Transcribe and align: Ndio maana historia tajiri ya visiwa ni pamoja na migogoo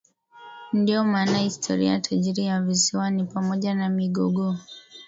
Ndio 0.73 1.03
maana 1.03 1.37
historia 1.37 1.99
tajiri 1.99 2.43
ya 2.45 2.61
visiwa 2.61 3.09
ni 3.09 3.23
pamoja 3.23 3.75
na 3.75 3.89
migogoo 3.89 4.55